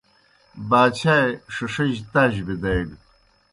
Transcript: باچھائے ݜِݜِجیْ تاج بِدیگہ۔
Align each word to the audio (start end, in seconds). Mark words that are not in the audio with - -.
باچھائے 0.69 1.27
ݜِݜِجیْ 1.53 2.03
تاج 2.13 2.33
بِدیگہ۔ 2.45 2.95